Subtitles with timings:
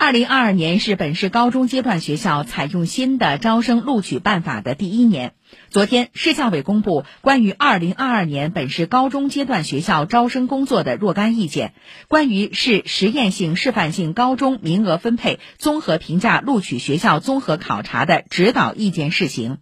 [0.00, 5.32] 二零二二年是本市高中阶段学校采用新的招生录取办法的第一年。
[5.70, 11.74] 昨天，市教委公布关于二零二二年本市高中阶段学校招生工作的若干意见，
[12.06, 19.58] 关于市实验性示范性高中名额分配综合评价录取学校综合考察的指导意见试行。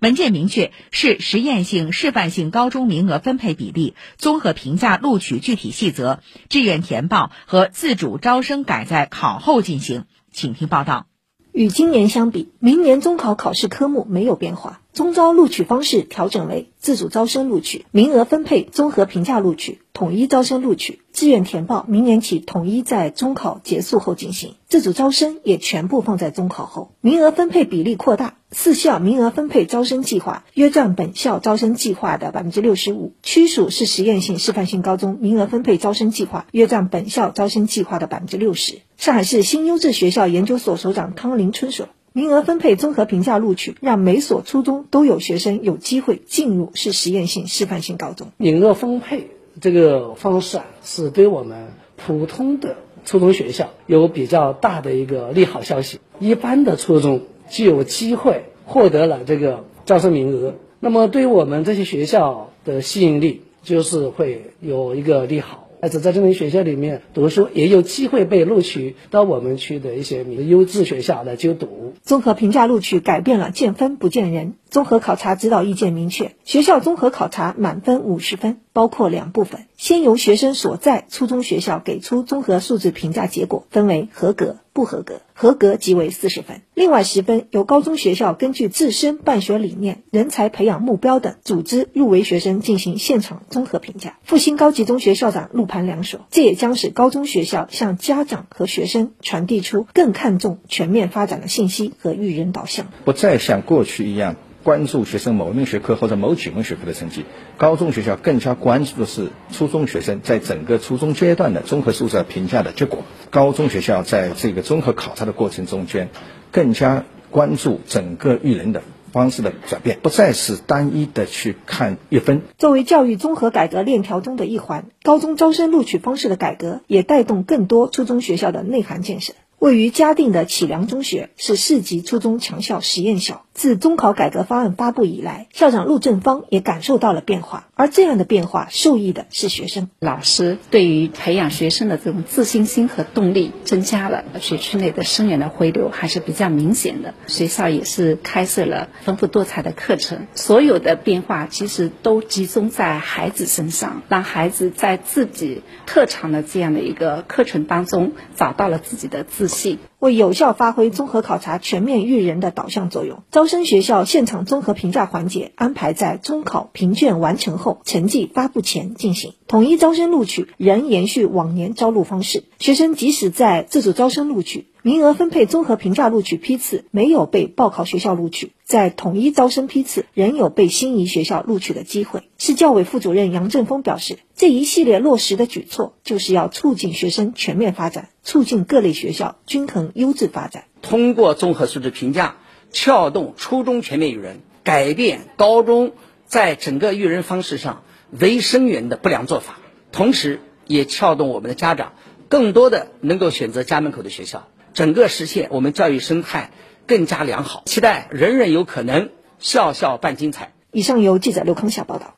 [0.00, 10.04] 文件明确，市实验性示范性高中名额分配比例、综合评价录取具体细则、志愿填报和自主招生改在考后进行。
[10.30, 11.06] 请听报道。
[11.50, 28.36] 与今年相比，明年中考考试科目没有变化，中招录取方式调整为自主招生录取、名额分配综合评价录取、统一招生录取、志愿填报，明年起统一在中考结束后进行，自主招生也全部放在中考后，名额分配比例扩大。
[28.52, 38.78] 四校名额分配招生计划约占本校招生计划的百分之六十五，区属是实验性示范性高中名额分配招生计划约占本校招生计划的百分之六十。
[38.96, 48.28] 上海市新优质学校研究所所长汤林春说：“名额分配综合评价录取，让每所初中都有学生有机会进入市实验性示范性高中。
[48.36, 56.00] 名额分配这个方式啊，是对我们普通的初中学校有比较大的一个利好消息。
[56.18, 65.64] 一般的初中。”就有机会获得了这个招生名额，那么对于我们这些学校的吸引力，就是会有一个利好。
[65.80, 71.94] 孩子在这类学校里面读书，也有机会被录取到我们区的一些优质学校来就读。
[72.02, 74.52] 综合评价录取改变了见分不见人。
[74.70, 94.18] 综合考察指导意见明确，学校综合考察满分五十分，包括两部分：先由学生所在初中学校给出综合素质评价结果，分为合格、不合格，合格即为四十分；另外十分由高中学校根据自身办学理念、人才培养目标等，组织入围学生进行现场综合评价。
[94.22, 107.24] 复兴高级中学校长陆盘良说：“这也将使高中学校向家长和学生传递出更看重全面发展的信息和育人导向，不再像过去一样。”关注学生某一门学科或者某几门学科的成绩，
[107.56, 113.04] 高中学校更加关注的是初中学生在整个初中阶段的综合素质评价的结果。
[113.30, 116.08] 高中学校在这个综合考察的过程中间，
[116.50, 122.42] 更加关注整个育人的方式的转变，不再是单一的去看一分。
[122.58, 129.32] 作为教育综合改革链条中的一环，高中招生录取方式的改革也带动更多初中学校的内涵建设。
[129.58, 133.44] 位于嘉定的启良中学是市级初中强校实验校。
[133.58, 139.90] 自中考改革方案发布以来，校长陆正芳也感受到了变化，而这样的变化受益的是学生。
[139.98, 147.14] 老师对于培养学生的这种自信心和动力增加了，学区内的生源的回流还是比较明显的。
[147.26, 159.80] 学校也是开设了丰富多彩的课程，所有的变化其实都集中在孩子身上，让孩子在自己特长的这样的一个课程当中找到了自己的自信。
[159.98, 169.32] 为有效发挥综合考察全面育人的导向作用，招生学校现场综合评价环节安排在中考评卷完成后、成绩发布前进行。
[169.48, 174.66] 统一招生录取仍延续往年招录方式，学生即使在自主招生录取。
[174.88, 182.22] 名额分配综合评价录取批次没有被报考学校录取，在统一招生批次仍有被心仪学校录取的机会。
[182.38, 190.64] 市教委副主任杨振峰表示，这一系列落实的举措就是要促进学生全面发展，促进各类学校均衡优质发展。
[190.80, 192.36] 通过综合素质评价，
[192.72, 195.92] 撬动初中全面育人，改变高中
[196.24, 197.82] 在整个育人方式上
[198.18, 199.58] 唯生源的不良做法，
[199.92, 201.92] 同时也撬动我们的家长
[202.30, 204.48] 更多的能够选择家门口的学校。
[204.74, 206.50] 整个实现我们教育生态
[206.86, 210.52] 更加良好，期待人人有可能，校校办精彩。
[210.72, 212.17] 以上由记者刘康夏报道。